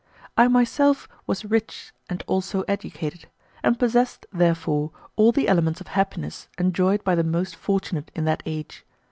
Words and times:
I 0.35 0.47
myself 0.47 1.07
was 1.27 1.45
rich 1.45 1.93
and 2.09 2.23
also 2.25 2.61
educated, 2.63 3.29
and 3.61 3.77
possessed, 3.77 4.25
therefore, 4.33 4.89
all 5.15 5.31
the 5.31 5.47
elements 5.47 5.79
of 5.79 5.89
happiness 5.89 6.47
enjoyed 6.57 7.03
by 7.03 7.13
the 7.13 7.23
most 7.23 7.55
fortunate 7.55 8.09
in 8.15 8.25
that 8.25 8.41
age. 8.47 8.83